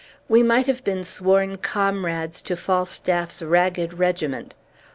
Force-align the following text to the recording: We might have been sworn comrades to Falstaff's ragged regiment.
We 0.27 0.41
might 0.41 0.65
have 0.65 0.83
been 0.83 1.03
sworn 1.03 1.57
comrades 1.59 2.41
to 2.45 2.57
Falstaff's 2.57 3.43
ragged 3.43 3.93
regiment. 3.99 4.55